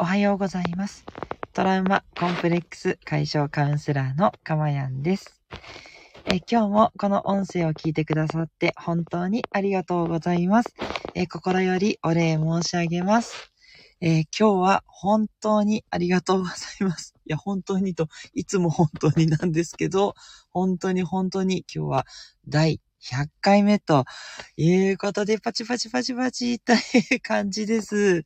[0.00, 1.04] おはようございます。
[1.52, 5.42] トラウマコンプレックス解消カウンセラーのかまやんです。
[6.24, 10.74] え今日もこの音声を聞いてくださって本当にありがとうございます。
[11.14, 13.52] え心よりお礼申し上げます。
[14.00, 17.12] え今日は本当にありがとうございます。
[17.28, 20.14] いや、本当にと、いつも本当になんですけど、
[20.48, 22.06] 本当に本当に今日は
[22.48, 24.04] 第100回目と
[24.56, 26.76] いうことで、パチパチパチパチとい
[27.16, 28.24] う感じです。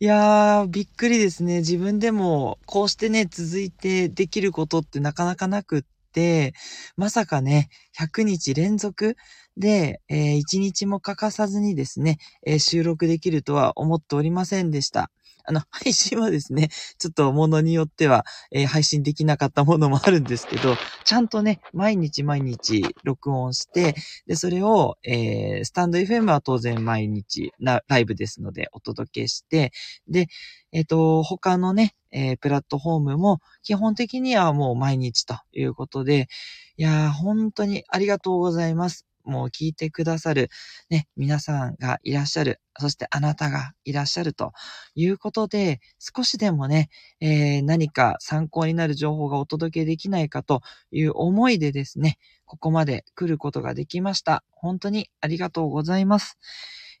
[0.00, 1.58] いやー、びっくりですね。
[1.58, 6.54] 自分でもこうしてね、続いてできることってなかなかなくって、
[6.96, 9.16] まさかね、100日連続
[9.56, 15.10] で、えー、1日も欠かさずにですね、えー、収録できるとは思っておりませんでした。
[15.44, 23.94] あの、配信はですね、ちょっとものによっては、えー、配信できなかったものもあるんですけど、ちゃんとね、毎日毎日録音して、
[24.26, 29.72] で、それを、えー、スタンド FM は当然毎日な、ライブですのでお届けして、
[30.08, 30.28] で、
[30.72, 36.28] えっ、ー、と、他のね、えー、プラットフォームも基本的にはもう毎日ということで、
[36.76, 39.06] いや、本当にありがとうございます。
[39.24, 40.50] もう聞いてくださる、
[40.90, 44.52] ね、皆さんがいらっしゃる、そしてあなたがいらっしゃると
[44.94, 46.88] いうことで、少しでもね、
[47.20, 54.44] えー、何か参考になる情報がお届けできないかという思いでですね、ここまで来ることができました。
[54.52, 56.38] 本当にありがとうございます。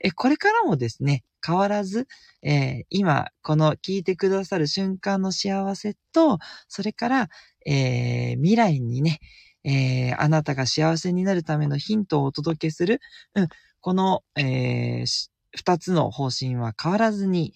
[0.00, 2.06] え、これからもですね、変わらず、
[2.42, 7.28] えー、今、この聞いてくださる瞬間の幸せと、それから、
[7.66, 9.20] えー、未来にね、
[9.64, 13.00] えー、あなたが幸せになるためのヒントをお届けする、
[13.34, 13.48] うん、
[13.80, 17.54] この、えー、二つの方針は変わらずに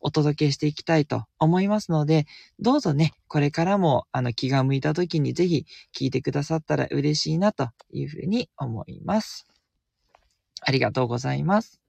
[0.00, 2.26] お届けしていきたいと思いますので、
[2.58, 9.46] どうぞね、これからも、あの、気が向いた時にぜひ聞いてくださったら嬉しいなというふうに思います。
[10.62, 11.80] ありがとうございます。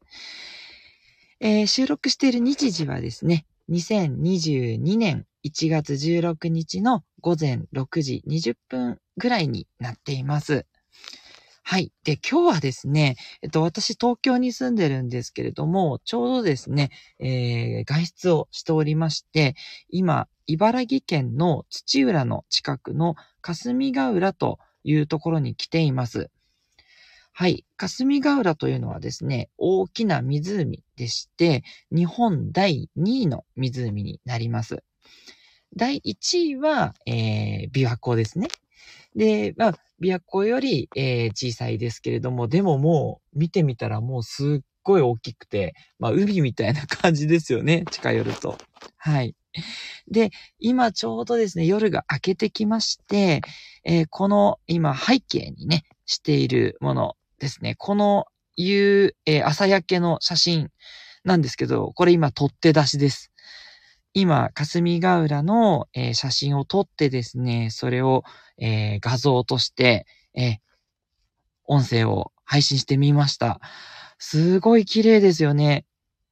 [1.39, 10.66] えー、収録している日時はですね、2022年1月16日の午前6時20分ぐらいになっています。
[11.62, 11.91] はい。
[12.03, 19.56] で、今日はですね、えっと、私東京に住んでるんですけれども、ちょうどですね、えー、外出をしておりまして、
[19.90, 26.31] 今、茨城県の土浦の近くの霞ヶ浦というところに来ています。
[27.31, 27.63] はい。
[27.78, 34.84] 霞ヶ浦というのはですね、大きな湖でして、日本第2位の湖になります。
[35.78, 38.47] 第1位は、えー、琵琶湖ですね。
[39.16, 48.57] で、まあ、琵琶湖より、えー、小さいですけれども、でももう、見てみたらもうすっごい大きくて、まあ、海みたいな感じですよね、近寄ると。
[48.97, 49.35] はい。
[50.07, 53.41] で、今ちょうどですね、夜が明けてきまして、
[53.83, 60.69] えー、この今背景にね、しているものですね、この夕、えー、朝焼けの写真
[61.23, 63.31] なんですけど、これ今取って出しです。
[64.13, 68.23] 今、霞ヶ浦の、えー、写真を撮ってですね、それを、
[68.57, 70.57] えー、画像として、えー、
[71.66, 73.61] 音声を配信してみました。
[74.19, 75.85] すごい綺麗ですよね。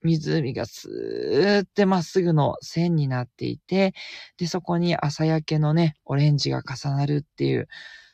[0.04, 3.94] 湖がスーってまっすぐの線になっていて、
[4.38, 7.68] で、そこに朝焼けのね、オレンジが重なるっていう、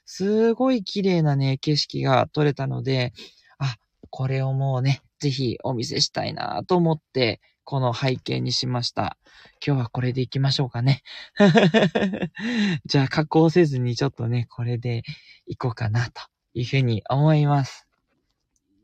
[0.05, 3.13] すごい綺麗なね、景色が撮れたので、
[3.57, 3.75] あ、
[4.11, 9.17] これをもうね、ぜひお見せしたいなと思って、この背景にしました。
[9.65, 11.01] 今日はこれで行きましょうかね。
[12.85, 15.03] じゃあ加工せずにちょっとね、これで
[15.47, 16.21] 行こうかなと
[16.53, 17.87] いうふうに思います。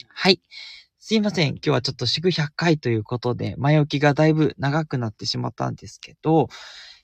[0.07, 0.41] はい。
[0.97, 1.49] すいません。
[1.49, 6.47] 今日はちょっと祝100回ということで、前置きがだいぶ長くなってしまったんですけど、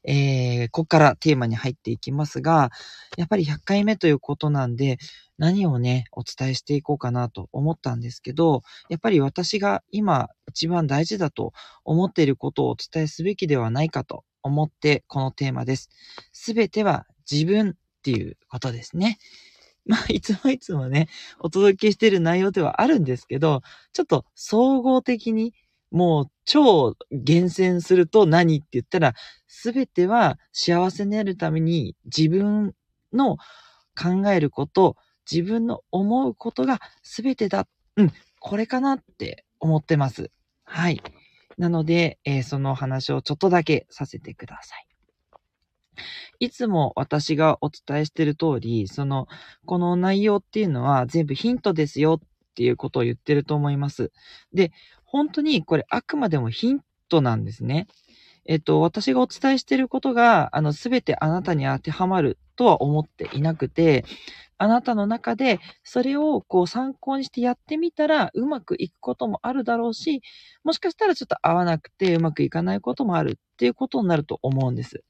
[0.04, 2.72] えー、ここからテーマに入っていきますが、
[3.18, 4.98] やっぱり100回目ということなんで、
[5.38, 11.54] 何をね、お伝えしていこうかなと思ったんですけど、やっぱり私が今一番大事だと
[11.86, 15.90] 思っていることをお伝えすべきではないかと思ってこのテーマです。
[16.32, 19.20] すべては自分っていうことですね。
[19.86, 21.08] まあ、いつもいつもね、
[21.40, 23.62] お届けしている内容ではあるんですけど、
[23.94, 25.54] ちょっと総合的に
[25.92, 29.14] もう超厳選すると何って言ったら、
[29.48, 32.74] すべては幸せになるために自分
[33.14, 33.38] の
[33.98, 34.98] 考えること、
[35.30, 37.68] 自分の思うことがすべてだ。
[37.96, 40.32] うん、これかなって思ってます。
[40.64, 41.02] はい。
[41.58, 44.88] なので、えー、その話をちょっとだけさせてください。
[46.40, 49.28] いつも私がお伝えしてる通り、その、
[49.66, 54.12] この内容っていうのは全部ヒントですよっていうことを言ってると思います。
[54.54, 54.72] で、
[55.04, 57.88] 本当にこれあくまでもヒントなんですね。
[58.48, 64.06] えっと、私がお伝えしていることが、あの、すべてあなたに当てはまるとは思っていなくて、
[64.58, 70.22] あなたの中でそれをこう参考にしてやってみたらうまくいくこともあるだろうし、
[70.64, 75.04] もしかしたらちょっと合わなくてうまくいかないこともあるっていうことになると思うんです。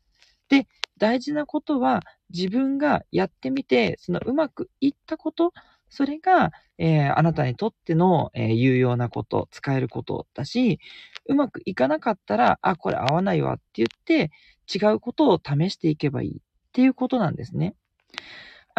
[0.49, 0.67] で、
[0.97, 2.01] 大事なことは
[2.33, 5.53] 自分がやってみて、そのうまくいったこと、
[5.89, 10.79] それが、えー、あなたにとっての、えー、有用なこと、使えることだし、
[11.27, 14.31] うまくいかなかったら、あ、これ合わないわって言って、
[14.73, 16.41] 違うことを試していけばいいっ
[16.73, 17.75] ていうことなんですね。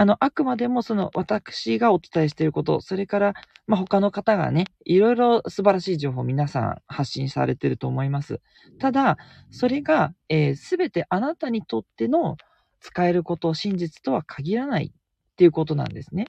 [0.00, 3.34] あの、あくまでもその私がお伝えしていること、それから、
[3.66, 8.40] まあ、他の方がね、いろいろ素晴らしい情報を皆さん発信されていると思います。
[8.78, 9.18] ただ、
[9.50, 12.36] それが、えー、全てあなたにとっての
[12.78, 16.26] 使えること、真実とは限らないっていうことなんですね。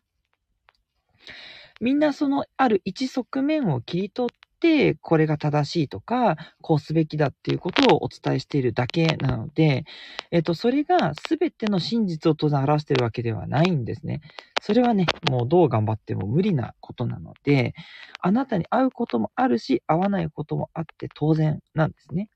[1.82, 9.86] みんなそのある一側面を切り取って、これが正しいとか、こうすべきだっていうことをお伝えしているだけなので、
[10.32, 14.20] えっと、それが全ての真実を当然表しているわけではないんですね。
[14.62, 17.74] それはね、もうどう頑張っても無理なことなので、
[18.20, 22.30] あなたに会うこともあるし、会わないこともあって当然なんですね。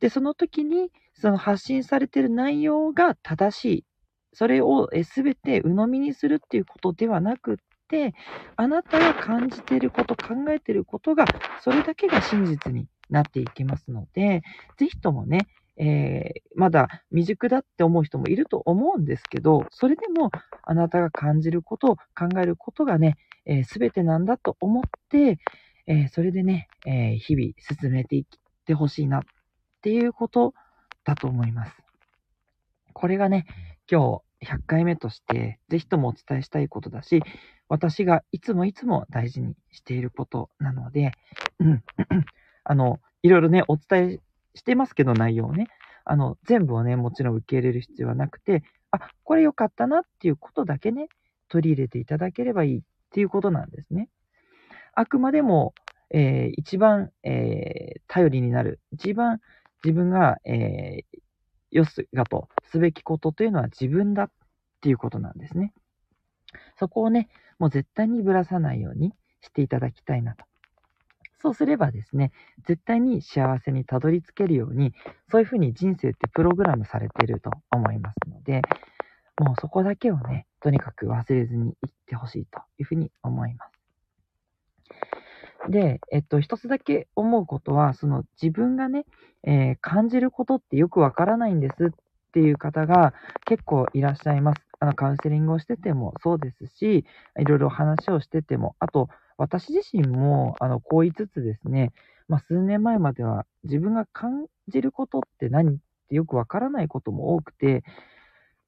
[0.00, 3.84] で、その時に、その発信されている内容が正しい。
[4.38, 7.56] それを全て鵜呑みにするっていうことではなくっ
[7.88, 8.14] て、
[8.54, 11.24] あなたが感じていること、考えていることが、
[11.60, 14.44] それだけが真実になっていきますので、
[14.76, 20.30] ぜひともね、えー、まだ未熟だって思う人もいると思うんですけど、それでも
[20.62, 25.40] あなたが感じることを、考えることがね、えー、全てなんだと思って、
[25.88, 28.24] えー、それでね、えー日々進めていっ
[28.66, 29.22] てほしいなっ
[29.82, 30.54] ていうこと
[31.02, 31.72] だと思います。
[32.92, 33.46] これがね、
[33.90, 37.22] 今日100回目として、ぜひともお伝えしたいことだし、
[37.68, 41.12] 私がいつもいつも大事にしていることなので、
[41.60, 41.84] うん、
[42.64, 44.20] あの、いろいろね、お伝え
[44.54, 45.68] してますけど、内容をね、
[46.04, 51.08] あの、全部をね、もちろん受け入れる必要はなくて、あ、これ良かったなっていうことだけね、
[51.48, 54.08] 取り入れていただければいいっていうことなんですね。
[54.94, 55.74] あくまでも、
[56.10, 59.40] えー、一番、えー、頼りになる、一番
[59.84, 61.18] 自分が、えー、
[61.70, 64.30] よすがとすべきことというのは自分だっ
[64.80, 65.72] ていうことなんですね。
[66.78, 67.28] そこをね、
[67.58, 70.44] もう絶対にぶらさないようにしていただきたいなと。
[71.40, 72.32] そうすればですね、
[72.66, 74.92] 絶対に幸せにたどり着けるように、
[75.30, 78.62] そういうふうに人生ってプログラムされていると思いますので、
[79.38, 81.74] もうそこだけをね、とにかく忘れずにいっ
[82.06, 83.77] てほしいというふうに思います。
[85.68, 89.04] で、えっと、一つだけ思うことは、その自分がね、
[89.44, 91.90] えー、感じることってよくわからないんですっ
[92.32, 94.62] ていう方が結構いらっしゃいます。
[94.80, 97.04] あの、カウンセリングをしててもそうですし、
[97.38, 101.92] いろいろ話をしてても、あと、私自身も、あの、こう言いつつですね、
[102.28, 105.78] まあ、数年前までは自分が感じることって何っ
[106.08, 107.82] てよくわからないことも多くて、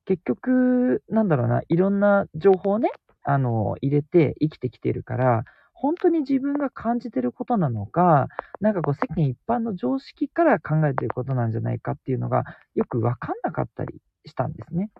[0.06, 2.90] 結局、なんだろうな、いろんな情報をね、
[3.22, 5.44] あの、入れて生きてきてるから、
[5.80, 8.28] 本当に自分が感じてることなのか、
[8.60, 12.44] なんかこう世間一般の常識から考えてることなんじゃないかっていうのが
[12.74, 14.90] よくわかんなかったりしたんですね。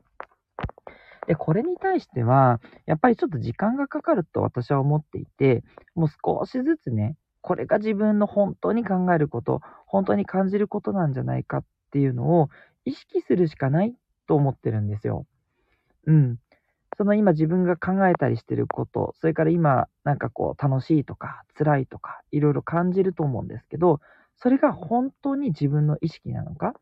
[1.27, 5.63] で、これに対しては、やっぱりちょっと時間がかかると私は思っていて、
[5.95, 12.49] もう少しずつね、これが自分の本当に考えること、本当に感じることなんじゃないかっていうのを
[12.87, 13.95] 意識するしかない
[14.27, 15.27] と思ってるんですよ。
[16.07, 16.39] うん。
[17.01, 24.01] その今自分が考えたりしてること、それから今なんかこう楽しいとか辛いとかいろいろ感じると思うんですけど、
[24.37, 26.75] それが本当に自分の意識なのか？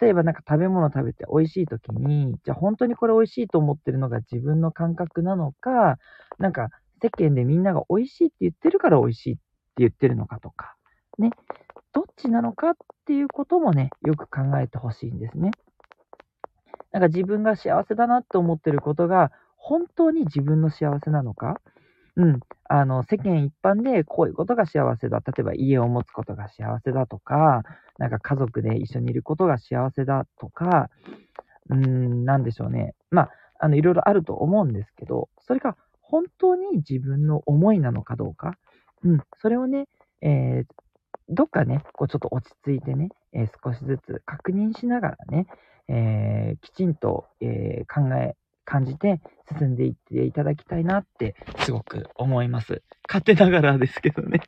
[0.00, 5.98] 例えばなんか食べ物食べて美味しい時に、じゃあ本当にこれ美味しいと思ってるのが自分の感覚なのか、
[6.38, 6.68] なんか
[7.02, 9.42] 世間でみんなが美味しいって言ってるから美味しいって
[9.78, 10.76] 言ってるのかとか、
[11.18, 11.30] ね。
[11.92, 12.74] どっちなのかっ
[13.06, 15.50] ていうこともね、よく考えてほしいんですね。
[16.96, 21.60] なんか自分が幸せだなって思ってることが、本当に自分の幸せなのか？
[22.16, 22.40] うん。
[22.70, 25.18] あの、世間一般でこういうことが幸せだ。
[25.18, 27.64] 例えば家を持つことが幸せだとか、
[27.98, 30.88] なんか家族で一緒にいることが幸せだとか、
[31.68, 32.94] うーん、なんでしょうね。
[33.10, 38.54] まあ、あの、いろいろあると思うんですけど、それが本当に自分の思いなのかどうか？
[39.04, 39.20] うん。
[39.42, 39.84] それをね、
[40.22, 40.66] えー、
[41.28, 45.46] どっかね、こうちょっと落ち着いてね、え、少しずつ確認しながらね、
[45.88, 49.20] えー、きちんと、え考え感じて
[49.58, 52.82] 進んでいっていただきたいなってすごく思います。
[53.08, 54.40] 勝手ながらですけどね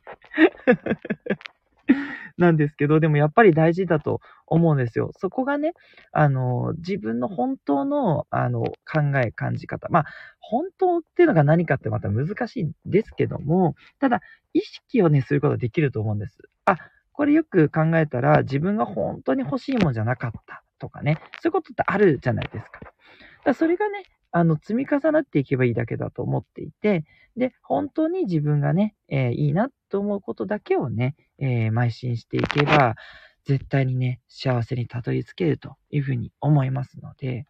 [2.37, 5.11] なんですけど、でもやっぱり大事だと思うんですよ。
[5.17, 5.73] そこがね、
[6.11, 9.89] あの、自分の本当の、あの、考え、感じ方。
[9.89, 10.05] まあ、
[10.39, 14.21] 本当っていうのが何かってまた難しいんですけども、ただ、
[14.53, 16.37] 意識をね、することができると思うんです。
[16.63, 16.77] あ、
[17.19, 22.79] これよく考えたら自分が本当に欲しいもんじゃなかったとかね、そういうことってあるじゃないですか。
[22.79, 22.91] だ
[23.43, 27.03] かそれがね、あの、積み重なっていけばいいだけだと思っていて、
[27.35, 32.95] で、本当に自分がね、えー、いいなと思うことだけをね、えー、邁進していけば、
[33.43, 37.47] 絶対にね、幸せにたどり着けるというふうに思いますので、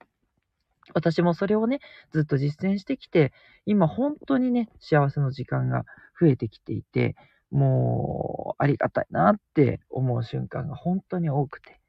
[0.95, 1.79] 私もそれをね、
[2.11, 3.33] ずっと実践してきて、
[3.67, 5.85] 今本当にね、幸せの時間が
[6.19, 7.15] 増えてきていて、
[7.51, 11.79] もう、ありがたいなって思う瞬間が本当に多くて、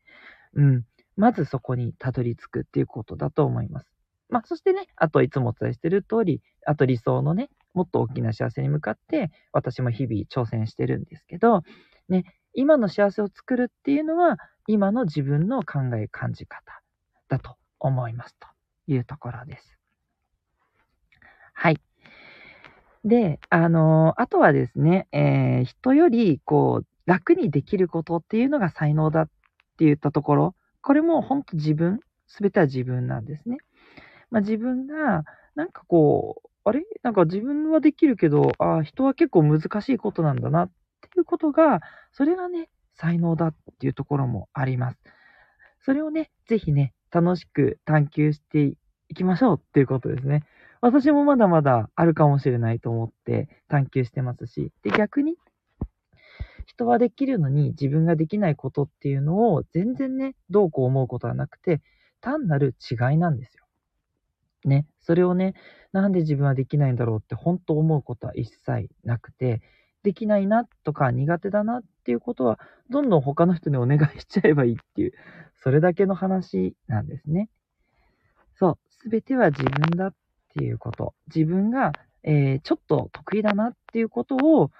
[0.54, 0.84] うん。
[1.16, 3.86] まずそこにたどり着くっていうことだと思います。
[4.30, 11.62] まあ、そしてね、あといつもお伝えしてる通り、あと理想のね、もっと大きな幸せに向かって、私も日々挑戦してるんですけど、
[12.08, 12.24] ね、
[12.54, 16.62] 今の幸せを作るっていうのは、今の自分の考え、感じ方
[17.28, 18.48] だと思いますと
[18.86, 19.76] いうところです。
[21.54, 21.89] はい。
[23.04, 29.26] で、あのー、あとはですね、えー、人より、こう、楽にできることっていうのが才能だっ
[29.78, 33.58] て言ったところ、これも本当自分、すべては自分なんですね。
[34.30, 36.84] まあ、自分が、なんかこう、あれ？
[37.02, 41.80] なんか自分はできるけど、ああ、人は結構難しいことなんだなっていうことが、
[42.12, 44.98] それがね、才能だっていうところもあります。
[45.80, 48.74] それをね、ぜひね、楽しく探求して
[49.08, 50.44] いきましょうっていうことですね。
[50.80, 55.36] 私もまだまだあるかもしれないと思って探求してますし、で、逆に、
[56.66, 61.82] 人はできるのに自分ができないことっていうのを全然ね、どうこう思うことはなくて、
[62.20, 63.64] 単なる違いなんですよ。
[64.64, 65.54] ね、それをね、
[65.92, 69.62] なんで自分はできないんだろうって本当思うことは一切なくて、
[70.02, 72.58] できないなとか苦手だなっていうことは、
[72.88, 75.12] どんどん他の人にお願いしちゃえばいいっていう、
[75.62, 77.50] それだけの話なんですね。
[78.54, 80.14] そう、すべては自分だっ
[80.56, 81.14] ていうこと。
[81.34, 81.92] 自分が、
[82.22, 84.70] えー、ちょっと得意だなっていうことを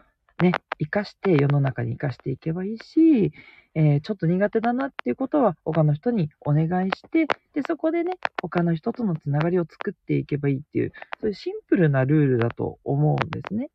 [0.43, 3.33] ね、活かして世の中に活かしていけばいいし、
[3.75, 13.71] えー、ちょっと苦手だなっていうことは他の人にお願いして、で、そこでね、他の人とのつながりを作っていけばいいっていう、そういうシンプルなルールだと思うんですね。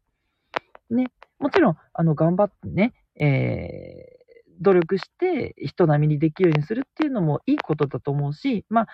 [0.89, 1.07] ね。
[1.39, 4.25] もちろん、あの、頑張ってね、えー、
[4.61, 8.87] 努力して人並みにできるようにするっていうのもいいことだと思うし、まあ、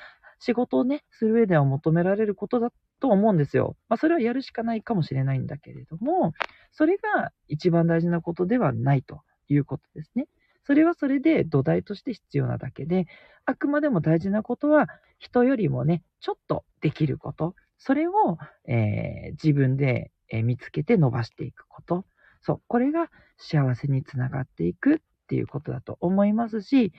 [0.43, 3.75] 仕事をね、する上では求められることだと思うんですよ。
[3.89, 6.33] まあ、それはやるしかないかもしれないんだけれども、
[6.71, 10.27] それが一番大事なことではないということですね。
[10.63, 13.05] それはそれで土台として必要なだけで、
[13.45, 14.87] あくまでも大事なことは、
[15.19, 20.11] 人よりもね、ちょっとできること、それを、えー、自分で
[20.43, 22.05] 見つけて伸ばしていくこと。
[22.41, 26.91] そう、これが幸せにつながっていくっていうことだと思いますし、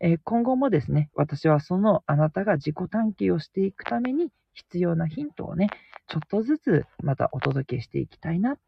[0.00, 5.68] え、今後もですね、私はそのあなたが自己探求をしていくために必要なヒントをね、
[6.08, 8.58] ちょっとずつまたお届けしていきたいなっ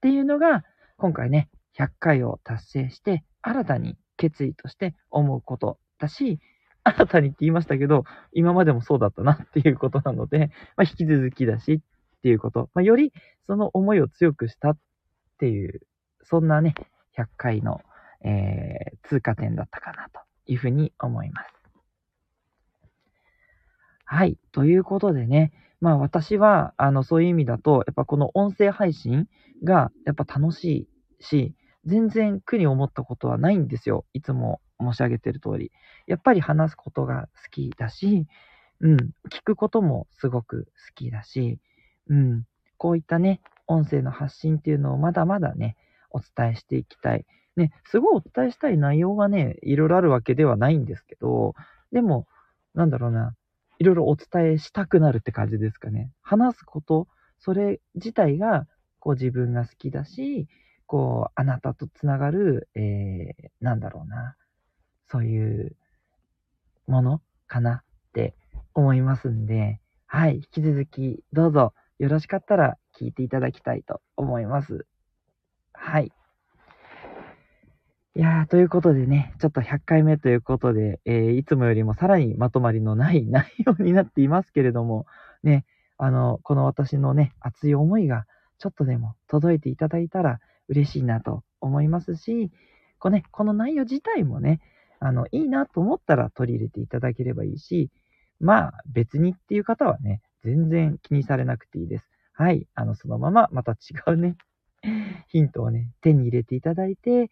[0.00, 0.64] ていうのが、
[0.96, 1.48] 今回ね、
[1.78, 6.40] 100回を達成して、新たに決意として思うことだし、
[6.82, 13.12] 新たにって言いましたけど、今までもそうだったなっていうことなので、まあ、引き続きだしっていうこと、まあ、より
[13.46, 14.78] その思いを強くしたっ
[15.38, 15.80] ていう、
[16.24, 16.74] そんなね、
[17.16, 17.80] 100回の
[18.24, 21.58] えー、通過点だったかなというふうに思います。
[24.04, 24.38] はい。
[24.52, 29.28] ということでね、まあ私は、あの、そういう意味だと、やっぱこの音声配信
[29.62, 30.88] がやっぱ楽し
[31.20, 34.04] いし、全然苦に思ったことはないんですよ。
[34.12, 35.72] いつも申し上げてる通り。
[36.06, 38.26] やっぱり話すことが好きだし、
[38.80, 38.96] うん、
[39.30, 41.58] 聞くこともすごく好きだし、
[42.08, 42.44] うん、
[42.76, 45.76] こういったね、音声の発信っていうのをまだまだね、
[46.10, 47.26] お伝えしていきたい。
[47.58, 51.54] ね、すごいお伝えしたい内容がね、いろいろあるわけではないんですけど、
[51.92, 52.26] でも、
[52.74, 53.34] なんだろうな、
[53.78, 56.12] いろいろお伝えしたくなるって感じですかね。
[56.22, 58.66] 話すこと、それ自体が、
[59.00, 60.48] こう自分が好きだし、
[60.86, 64.36] こう、あなたとつながる、えー、なんだろうな、
[65.08, 65.76] そういう
[66.86, 68.34] ものかなって
[68.74, 74.86] 思いますんで、はい、引き続きどうぞよろしかったら聞いていただきたいと思います。
[75.72, 76.12] はい。
[78.18, 85.06] いやー、ということでね、ちょっと100回目ということで、えー、いつもよりもさらにまとまりのない 内容になっていますけれども、
[85.44, 85.64] ね、
[85.98, 88.26] あの、この私のね、熱い思いが
[88.58, 92.50] ちょっとでも届いていただいたら嬉しいなと思いますし、
[92.98, 94.60] こ,、ね、この内容自体もね、
[94.98, 97.88] あの、いいなと思ったら取り入れていただければいいし、
[98.40, 102.10] まあ、別にっていう方はね、全然気にされなくていいです。
[102.32, 102.66] はい。
[102.74, 103.76] あの、そのまままた違
[104.12, 104.36] うね、
[105.28, 107.30] ヒントをね、手に入れていただいて、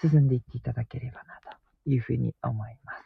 [0.00, 1.40] 進んでいっていただければな
[1.84, 3.04] というふうに思います。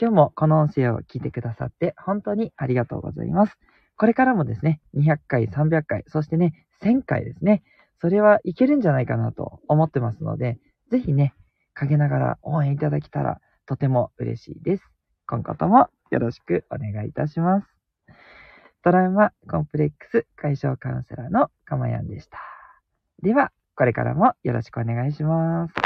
[0.00, 3.56] 今日もこの音声を聞いてくださって本当にありがとうございます。
[3.96, 7.62] これからもですね、200回、300回、そしてね、1000回ですね、
[8.00, 10.58] それはいけるんじゃないかなと思ってますので、
[10.90, 11.34] ぜひね、
[11.74, 14.84] 陰ながら応援いただけたらとても嬉しいです。
[15.26, 17.66] 今後ともよろしくお願いいたします。
[18.82, 22.38] トラウマコンプレックス解消カウンセラーのかまやんでした。
[23.22, 25.83] では、これからもよろしくお願いします。